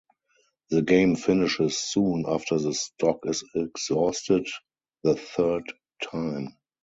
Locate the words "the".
0.71-0.81, 2.57-2.73, 5.03-5.15